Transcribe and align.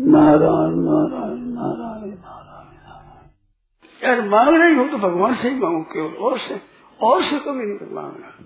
नारायण 0.00 0.74
नारायण 0.76 1.38
नारायण 1.38 2.14
नारायण। 2.14 3.28
यार, 4.08 4.28
मांग 4.28 4.62
रही 4.62 4.74
हो 4.74 4.88
तो 4.88 4.96
भगवान 4.96 5.34
से 5.34 5.50
ही 5.50 5.60
मांगो 5.60 5.82
केवल 5.82 6.14
और 6.14 6.38
से 6.38 6.60
और 7.02 7.22
से 7.22 7.38
कभी 7.38 7.58
नहीं 7.58 7.94
मांगना। 7.94 8.44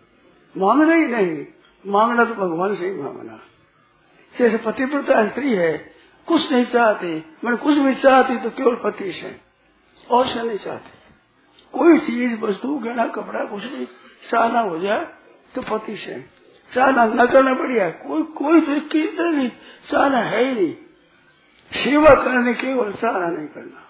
मांगना 0.56 0.94
ही 0.94 1.04
नहीं, 1.04 1.46
मांगना 1.86 2.24
तो 2.24 2.34
भगवान 2.34 2.74
से 2.74 2.90
ही 2.90 3.02
मांगना। 3.02 3.40
जैसे 4.38 4.56
पतिव्रता 4.56 5.28
स्त्री 5.28 5.52
है, 5.52 5.92
कुछ 6.26 6.52
नहीं 6.52 6.64
चाहती, 6.64 7.14
मैंने 7.44 7.56
कुछ 7.56 7.78
भी 7.78 7.94
चाहती 7.94 8.38
तो 8.38 8.50
केवल 8.50 8.74
पति 8.74 9.12
से, 9.12 9.36
और 10.10 10.26
से 10.26 10.42
नहीं 10.42 10.58
चाहती। 10.58 10.90
कोई 11.78 11.98
चीज़, 11.98 12.40
वस्तु, 12.40 12.78
गहना, 12.78 13.06
कपड़ा, 13.06 13.44
कुछ 13.44 13.64
भी 13.64 13.88
चाहना 14.30 14.60
हो 14.60 14.78
जाए 14.78 15.06
तो 15.54 15.62
पति 15.62 15.96
से। 15.96 16.24
चाहना 16.74 17.04
न 17.04 17.26
करना 17.26 17.54
बढ़िया 17.54 17.90
कोई 17.90 18.22
कोई 18.22 18.60
तो 18.60 19.48
चाहना 19.90 20.18
है 20.18 20.44
ही 20.44 20.52
नहीं। 20.54 20.74
सेवा 21.74 22.14
करने 22.14 22.54
केवल 22.54 22.92
चाहना 22.92 23.26
नहीं 23.26 23.48
करना। 23.48 23.80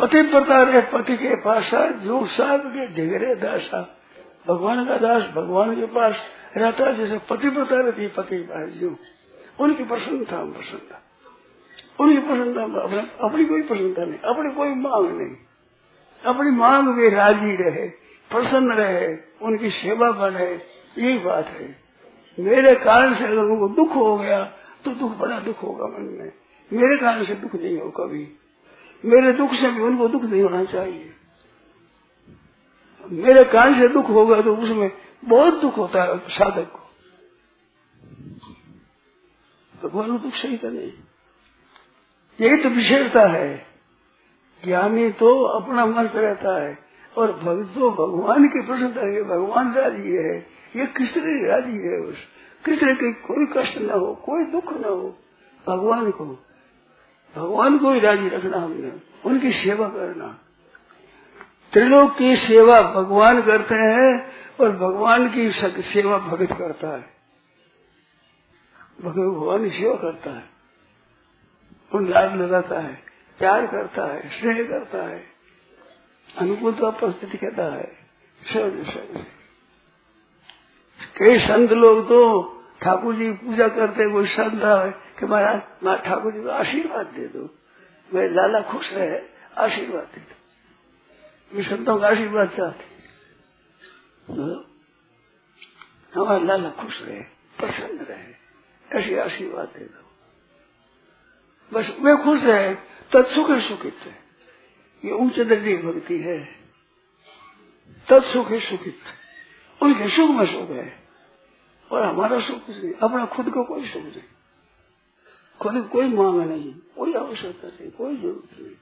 पति 0.00 0.22
पता 0.22 0.62
रहे 0.62 0.80
पति 0.80 1.16
के 1.16 1.36
पास 1.36 1.70
जो 1.74 2.26
साग 2.26 2.60
के 2.60 2.92
झगड़े, 2.92 3.34
दासा 3.34 3.98
भगवान 4.48 4.86
का 4.86 4.96
दास 4.96 5.22
भगवान 5.22 5.74
के 5.76 5.86
पास 5.86 6.22
रहता 6.56 6.92
जैसे 6.92 7.18
पति 7.18 7.50
पता 7.50 7.80
रहती 7.80 8.06
पति 8.06 8.36
के 8.36 8.42
पास 8.42 8.68
जो। 8.68 8.96
उनकी 9.60 9.84
प्रसन्नता 9.84 10.36
प्रसन्नता। 10.36 11.02
उनकी 12.00 12.18
प्रसन्नता 12.18 13.00
अपने 13.28 13.44
कोई 13.44 13.62
प्रसन्नता 13.62 14.04
नहीं, 14.04 14.18
अपनी 14.18 14.54
कोई 14.54 14.68
मांग 14.68 15.20
नहीं। 15.20 15.36
अपनी 16.24 16.50
मांग 16.50 16.88
वे 16.88 17.08
राज़ी 17.08 17.56
रहे, 17.56 17.88
प्रसन्न 18.30 18.72
रहे, 18.72 19.16
उनकी 19.42 19.70
सेवा 19.70 20.10
बने 20.10 20.52
यही 20.98 21.18
बात 21.18 21.46
है। 21.46 21.76
मेरे 22.38 22.74
कारण 22.74 23.14
से 23.14 23.24
अगर 23.24 23.38
उनको 23.38 23.68
दुख 23.68 23.94
हो 23.94 24.18
गया 24.18 24.52
तो 24.84 24.90
दुख 24.90 25.16
बड़ा 25.16 25.40
दुख 25.40 25.62
होगा 25.62 25.86
मन 25.86 26.04
में। 26.04 26.32
मेरे 26.72 26.96
कारण 26.98 27.22
से 27.22 27.34
दुख 27.34 27.54
नहीं 27.54 27.78
हो 27.78 27.90
कभी। 27.90 28.36
मेरे 29.04 29.32
दुख 29.32 29.54
से 29.54 29.70
भी 29.70 29.80
उनको 29.80 30.08
दुख 30.08 30.22
नहीं 30.22 30.42
होना 30.42 30.64
चाहिए। 30.64 31.10
मेरे 33.10 33.44
कारण 33.44 33.74
से 33.74 33.88
दुख 33.88 34.08
होगा 34.08 34.42
तो 34.42 34.56
उसमें 34.56 34.92
बहुत 35.24 35.54
दुख 35.54 35.78
होता 35.78 36.02
है 36.02 36.18
साधक 36.18 36.72
को। 36.72 36.78
भगवान 39.88 40.12
को 40.12 40.18
दुख 40.18 40.34
सही 40.34 40.56
तो 40.56 40.68
नहीं। 40.68 40.92
यही 42.40 42.62
तो 42.62 42.68
विशेषता 42.68 43.26
है। 43.26 43.66
ज्ञानी 44.64 45.10
तो 45.10 45.44
अपना 45.44 45.86
मस्त 45.86 46.16
रहता 46.16 46.62
है। 46.64 46.78
और 47.18 47.32
भक्त 47.32 47.74
तो 47.74 47.90
भगवान 47.90 48.48
की 48.48 48.66
प्रसन्नता 48.66 49.00
है। 49.00 49.22
भगवान 49.22 49.74
राज़ी 49.74 50.10
है। 50.10 50.46
ये 50.76 50.86
कृष्ण 50.86 51.20
राज़ी 51.46 51.76
है 51.76 51.98
उस 51.98 52.37
कृष्ण 52.64 52.94
के 52.94 53.12
कोई 53.12 53.46
कष्ट 53.56 53.78
न 53.78 53.90
हो, 53.90 54.14
कोई 54.14 54.44
दुख 54.44 54.72
न 54.72 54.84
हो, 54.84 55.18
भगवान 55.66 56.10
को 56.10 56.24
भगवान 57.36 57.78
को 57.78 57.92
ही 57.92 58.00
राज़ी 58.00 58.28
रखना 58.28 58.56
हमने 58.56 58.92
उनकी 59.26 59.52
सेवा 59.52 59.88
करना। 59.88 60.38
त्रिलोक 61.72 62.16
की 62.16 62.36
सेवा 62.36 62.80
भगवान 62.82 63.42
करते 63.42 63.74
हैं 63.74 64.32
और 64.60 64.76
भगवान 64.76 65.28
की 65.28 65.52
सेवा 65.82 66.18
भगत 66.18 66.52
करता 66.52 66.88
है। 66.88 67.14
भगवान 69.02 69.70
सेवा 69.70 69.94
करता 69.94 70.30
है। 70.30 70.44
उन 71.94 72.08
लाभ 72.08 72.34
लगाता 72.34 72.80
है, 72.80 73.02
प्यार 73.38 73.66
करता 73.66 74.04
है, 74.04 74.28
स्नेह 74.28 74.62
करता 74.68 75.02
है, 75.02 75.24
अनुकूलता 76.38 76.90
परिस्थिति 76.90 77.38
कहता 77.38 77.74
है। 77.74 77.92
सहज 78.42 78.86
सहज 78.86 79.37
कई 81.18 81.38
संत 81.38 81.72
लोग 81.72 82.08
तो 82.08 82.42
ठाकुर 82.82 83.14
जी 83.14 83.32
पूजा 83.32 83.68
करते 83.68 84.12
कोई 84.12 84.26
संत 84.26 84.64
है 84.64 84.90
कि 84.90 85.26
महाराज 85.26 85.62
मैं 85.82 86.02
ठाकुर 86.02 86.32
जी 86.32 86.42
को 86.42 86.48
आशीर्वाद 86.48 87.06
दे 87.06 87.26
दो। 87.26 87.54
मैं 88.14 88.30
लाला 88.30 88.60
खुश 88.60 88.94
रहे, 88.94 89.18
आशीर्वाद 89.58 90.04
दे 90.04 90.20
दो। 90.20 91.56
ये 91.56 91.62
संतों 91.62 92.00
का 92.00 92.08
आशीर्वाद 92.08 92.48
चाहते 92.48 92.84
हमारा 96.14 96.38
लाला 96.38 96.70
खुश 96.70 97.02
रहे, 97.02 97.20
प्रसन्न 97.58 97.98
रहे, 97.98 98.34
ऐसी 98.98 99.16
आशीर्वाद 99.16 99.66
दे 99.66 99.84
दो। 99.84 100.04
बस 101.72 101.96
वे 102.00 102.16
खुश 102.16 102.44
रहे, 102.44 102.74
तत्सुख 103.12 103.50
सुखित 103.50 103.96
है 104.02 104.18
ये 105.04 105.10
ऊँचे 105.10 105.44
दर्जे 105.44 105.76
की 105.76 105.82
भक्ति 105.82 106.18
है। 106.18 106.44
तत्सुख 108.08 108.52
सुखित। 108.52 108.98
उनके 109.82 110.08
सुख 110.08 110.30
में 110.30 110.46
सुख 110.46 110.70
है। 110.70 111.07
और 111.92 112.02
हमारा 112.02 112.38
सुख 112.40 112.66
कुछ 112.66 112.76
नहीं 112.84 112.94
अपना 112.94 113.26
खुद 113.26 113.50
को 113.50 113.64
कोई 113.64 113.86
सुख 113.86 114.02
नहीं। 114.02 114.22
खुद 115.60 115.88
कोई 115.92 116.08
मांग 116.08 116.40
नहीं, 116.42 116.74
कोई 116.96 117.14
आवश्यकता 117.14 117.68
नहीं, 117.68 117.90
कोई 117.90 118.16
ज़रूरत 118.16 118.60
नहीं। 118.60 118.74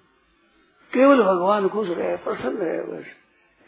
केवल 0.93 1.23
भगवान 1.23 1.69
खुश 1.69 1.91
रहे, 1.91 2.17
प्रसन्न 2.17 2.57
रहे, 2.57 2.83
बस। 2.83 3.07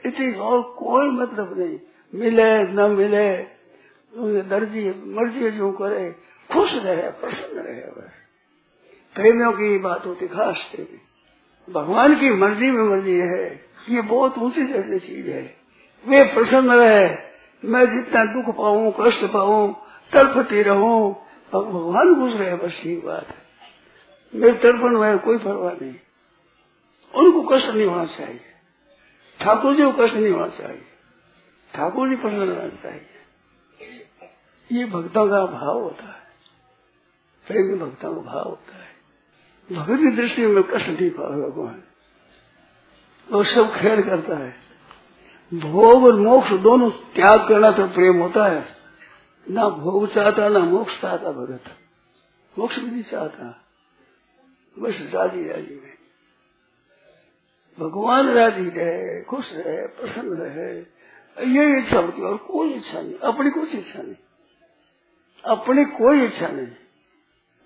इतनी 0.06 0.32
और 0.32 0.62
कोई 0.78 1.08
मतलब 1.10 1.58
नहीं। 1.58 1.78
मिले, 2.14 2.62
न 2.62 2.90
मिले 2.90 3.28
दर्जी, 4.42 4.84
मर्ज़ी 5.06 5.50
जो 5.50 5.72
करे, 5.72 6.10
खुश 6.52 6.74
रहे, 6.76 7.10
प्रसन्न 7.10 7.60
रहे, 7.60 7.80
बस। 7.80 8.12
प्रेमियों 9.14 9.52
की 9.52 9.78
बात 9.78 10.06
होती 10.06 10.28
खास 10.28 10.70
प्रेमी 10.74 10.98
भगवान 11.72 12.20
की 12.20 12.30
मर्ज़ी 12.30 12.70
में 12.70 12.84
मर्ज़ी 12.84 13.18
है। 13.18 13.64
ये 13.88 14.00
बहुत 14.02 14.38
ऊँची 14.38 14.66
चढ़ने 14.72 14.98
चीज़ 14.98 15.28
है। 15.30 15.56
वे 16.06 16.24
प्रसन्न 16.24 16.72
रहे 16.72 17.27
मैं 17.64 17.94
जितना 17.94 18.24
दुख 18.24 18.56
पाऊँ, 18.56 18.94
कष्ट 19.00 19.24
पाऊँ 19.24 19.86
तड़पती 20.12 20.62
रहूँ 20.62 21.12
भगवान 21.54 22.14
घुस 22.14 22.34
रहे 22.34 22.56
बस 22.56 22.82
ये 22.86 22.96
बात 22.96 23.26
है। 23.26 23.48
मेरे 24.34 24.58
तड़पन 24.58 24.96
में 24.96 25.18
कोई 25.18 25.38
परवाह 25.38 25.72
नहीं। 25.72 25.94
उनको 27.14 27.56
कष्ट 27.56 27.68
नहीं 27.68 27.86
होना 27.86 28.04
चाहिए। 28.04 28.40
ठाकुर 29.40 29.76
जी 29.76 29.82
को 29.82 29.92
कष्ट 29.92 30.14
नहीं 30.14 30.32
होना 30.32 30.48
चाहिए। 30.48 30.82
ठाकुर 31.74 32.08
जी 32.08 32.16
प्रसन्न 32.16 32.40
रहना 32.40 32.82
चाहिए। 32.82 33.06
ये 34.72 34.84
भक्तों 34.84 35.30
का 35.30 35.46
भाव 35.46 35.82
होता 35.82 36.04
है। 36.04 36.22
प्रेमी 37.46 37.74
भक्तों 37.74 38.14
का 38.14 38.20
भाव 38.20 38.48
होता 38.48 38.76
है। 38.76 38.88
भगत 39.72 39.98
की 39.98 40.10
दृष्टि 40.10 40.46
में 40.46 40.64
कष्ट 40.64 40.88
नहीं 40.88 41.10
पा 41.10 41.22
भगवान। 41.22 41.82
वो 43.32 43.42
सब 43.42 43.74
खेल 43.74 44.02
करता 44.02 44.36
है। 44.36 44.67
भोग 45.54 46.04
और 46.04 46.14
मोक्ष 46.14 46.52
दोनों 46.52 46.90
त्याग 46.90 47.48
करना 47.48 47.70
तो 47.70 47.86
प्रेम 47.86 48.22
होता 48.22 48.46
है। 48.46 48.76
ना 49.50 49.68
भोग 49.68 50.08
चाहता, 50.08 50.48
ना 50.48 50.58
मोक्ष 50.58 51.00
चाहता 51.00 51.32
भगत। 51.32 51.64
मोक्ष 52.58 52.78
भी 52.78 52.90
नहीं 52.90 53.02
चाहता। 53.02 53.64
बस 54.78 55.10
राज़ी 55.14 55.48
राज़ी 55.48 55.74
में। 55.74 55.98
भगवान 57.80 58.28
राज़ी 58.28 58.68
रहे, 58.68 59.22
खुश 59.22 59.52
रहे, 59.52 59.86
प्रसन्न 59.86 60.28
रहे। 60.28 60.78
ये 61.46 61.80
इच्छा 61.80 61.98
होती 61.98 62.20
है 62.20 62.26
और 62.26 62.36
कोई 62.36 62.72
इच्छा 62.72 63.00
नहीं। 63.00 63.18
अपनी 63.18 63.50
कुछ 63.50 63.74
इच्छा 63.74 64.02
नहीं। 64.02 64.14
अपनी 65.44 65.84
कोई 65.84 66.22
इच्छा 66.22 66.48
नहीं। 66.48 66.66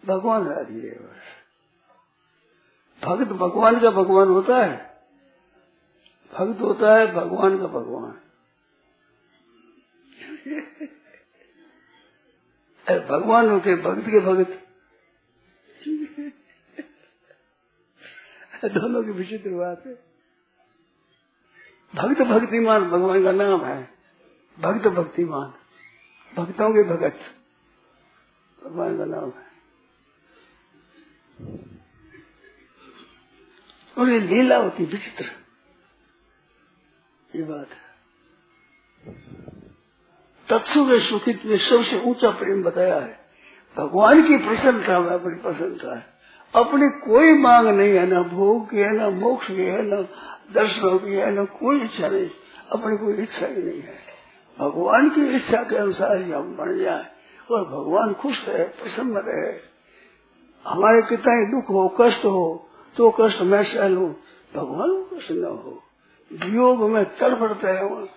भगवान 0.06 0.44
राज़ी 0.44 0.80
रहे 0.80 0.90
बस। 0.90 1.42
भक्त 3.04 3.32
भगवान 3.32 3.80
का 3.80 3.90
भगवान 3.90 4.28
होता 4.28 4.56
है। 4.56 4.91
भक्त 6.32 6.60
होता 6.60 6.94
है, 6.94 7.12
भगवान 7.12 7.58
का 7.58 7.66
भगवान। 7.66 8.18
भगवान 13.00 13.48
होते, 13.48 13.76
भक्त 13.76 14.06
के 14.06 14.20
भक्त। 14.20 14.68
दोनों 18.64 19.04
की 19.04 19.10
विचित्र 19.10 19.50
बात 19.50 19.86
है। 19.86 19.94
भक्त 21.94 22.22
भक्तिमान, 22.22 22.90
भगवान 22.90 23.24
का 23.24 23.32
नाम 23.32 23.64
है। 23.64 23.94
भक्त 24.58 24.88
भक्तिमान। 24.88 25.54
भक्तों 26.36 26.70
के 26.70 26.82
भगत। 26.82 27.18
भगवान 28.64 28.98
का 28.98 29.04
नाम 29.04 29.30
है। 29.30 29.52
और 33.98 34.08
ये 34.08 34.20
लीला 34.20 34.56
होती, 34.56 34.84
विचित्र। 34.84 35.41
ये 37.42 37.48
बात 37.48 37.66
है। 37.68 37.92
तत्सु 40.48 40.84
के 40.84 41.00
सुखित 41.00 41.46
में 41.46 41.56
सबसे 41.56 42.00
ऊँचा 42.00 42.30
प्रेम 42.30 42.62
बताया 42.62 42.96
है। 42.96 43.20
भगवान 43.76 44.28
की 44.28 44.36
प्रसन्नता 44.36 45.00
में 45.00 45.10
अपनी 45.10 45.34
प्रसन्नता 45.34 45.96
है। 45.96 46.06
अपनी 46.54 46.88
कोई 46.88 47.38
मांग 47.38 47.68
नहीं 47.68 47.94
है, 47.94 48.06
ना 48.06 48.22
भोग 48.22 48.70
की 48.70 48.76
है, 48.76 48.92
ना 48.92 49.10
मोक्ष 49.10 49.46
की 49.46 49.64
है, 49.64 49.82
ना 49.82 50.02
दर्शनों 50.52 50.98
की 50.98 51.12
है, 51.12 51.30
ना 51.30 51.44
कोई 51.44 51.80
इच्छा 51.80 52.08
नहीं। 52.08 52.30
अपनी 52.72 52.96
कोई 52.96 53.14
इच्छा 53.14 53.46
ही 53.46 53.62
नहीं 53.62 53.80
है। 53.80 53.98
भगवान 54.60 55.10
की 55.10 55.36
इच्छा 55.36 55.62
के 55.62 55.76
अनुसार 55.76 56.16
ही 56.16 56.32
हम 56.32 56.56
बन 56.56 56.78
जाए 56.78 57.06
और 57.50 57.64
भगवान 57.64 58.14
खुश 58.14 58.48
रहे, 58.48 58.64
प्रसन्न 58.64 59.16
रहे। 59.16 59.60
हमारे 60.66 61.02
कितना 61.02 61.32
ही 61.34 61.46
दुख 61.46 61.70
हो, 61.70 61.96
कष्ट 62.00 62.24
हो 62.24 62.68
तो 62.96 63.14
कष्ट 63.20 63.42
मैं 63.42 63.64
सह 63.64 63.88
लू 63.88 64.06
भगवान 64.54 64.88
को 64.88 65.16
कष्ट 65.16 65.30
न 65.30 65.44
हो। 65.44 65.82
वियोग 66.32 66.90
में 66.90 67.16
तड़पड़ते 67.16 67.66
हैं 67.66 68.08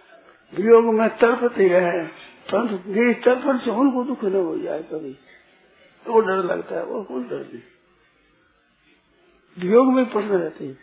वियोग 0.55 0.85
में 0.85 1.17
तड़पते 1.17 1.67
रहे। 1.67 2.07
परंतु 2.51 2.89
मेरी 2.89 3.13
तड़पण 3.13 3.57
से 3.57 3.71
उनको 3.71 4.03
दुख 4.03 4.23
न 4.23 4.35
हो 4.35 4.57
जाए 4.57 4.83
कभी। 4.83 5.13
तो 6.05 6.19
डर 6.19 6.37
लगता 6.37 6.75
है, 6.75 6.85
वो 6.85 7.03
कोई 7.03 7.23
डर 7.23 7.39
नहीं। 7.39 7.61
वियोग 9.59 9.93
में 9.93 10.09
प्रश्न 10.09 10.29
रहती 10.29 10.67
है। 10.67 10.77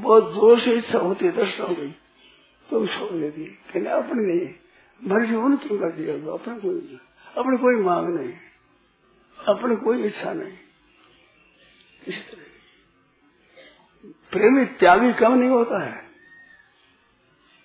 बहुत 0.00 0.34
ज़ोर 0.34 0.58
से 0.58 0.72
इच्छा 0.72 0.98
होती 0.98 1.24
है 1.24 1.32
दर्शन 1.32 1.62
हो 1.62 1.74
गई। 1.74 1.90
तो 2.70 2.86
देती 3.18 3.40
है। 3.42 3.48
कहने, 3.48 3.90
अपने 3.90 4.22
नहीं 4.22 4.54
मर्ज़ी 5.10 5.34
उनकी 5.34 5.78
मर्ज़ी 5.78 6.04
है 6.04 6.32
अपने 6.32 6.60
कोई 6.60 6.74
नहीं। 6.74 6.98
अपने 7.38 7.56
कोई 7.56 7.76
मांग 7.76 8.08
नहीं। 8.08 8.32
अपनी 9.48 9.76
कोई 9.76 10.02
इच्छा 10.02 10.32
नहीं। 10.32 10.52
इस 12.08 12.30
तरह। 12.30 12.53
प्रेमी 14.32 14.64
त्यागी 14.64 15.12
कम 15.12 15.34
नहीं 15.34 15.50
होता 15.50 15.84
है। 15.84 16.02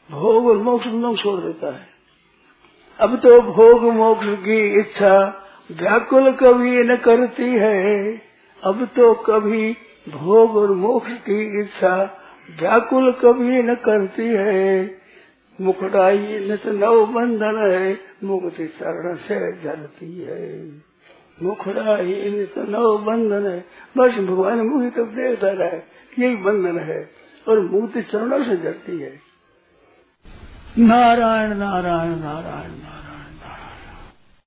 भोग 0.09 0.47
और 0.47 0.57
मोक्ष 0.57 0.88
दोनों 0.88 1.15
छोड़ 1.15 1.39
देता 1.39 1.74
है। 1.74 1.88
अब 3.00 3.15
तो 3.19 3.41
भोग 3.41 3.83
मोक्ष 3.94 4.27
की 4.45 4.80
इच्छा 4.80 5.18
व्याकुल 5.71 6.31
कभी 6.31 6.83
न 6.83 6.95
करती 6.95 7.50
है। 7.50 8.18
अब 8.63 8.86
तो 8.86 9.13
कभी 9.13 9.71
भोग 10.09 10.56
और 10.57 10.71
मोक्ष 10.71 11.12
की 11.25 11.62
इच्छा 11.62 11.95
व्याकुल 12.59 13.12
कभी 13.12 13.62
न 13.63 13.75
करती 13.75 14.27
है। 14.27 15.00
मुखड़ाई 15.59 16.39
न 16.39 16.56
तो 16.56 16.71
नव 16.71 17.06
बंधन 17.06 17.57
है 17.57 18.00
मुक्ति 18.24 18.68
चरण 18.68 19.15
से 19.15 19.39
जलती 19.62 20.18
है। 20.21 20.47
मुखड़ाई 21.44 22.30
न 22.31 22.45
तो 22.45 22.63
नव 22.63 22.97
बंधन 22.97 23.47
है, 23.47 23.65
बस 23.97 24.18
भगवान 24.18 24.59
मुझे 24.59 24.89
तो 24.89 25.03
देखता 25.06 25.50
रहे 25.50 25.80
यही 26.19 26.36
बंधन 26.36 26.80
है 26.80 27.12
और 27.48 27.60
मूर्ति 27.60 28.01
चरणों 28.01 28.44
से 28.44 28.57
जलती 28.57 29.00
है। 29.00 29.19
नारायण 30.80 31.54
नारायण 31.54 32.16
नारायण 32.16 32.71
नारायण। 32.71 32.98